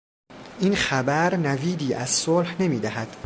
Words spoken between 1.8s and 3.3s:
از صلح نمیدهد.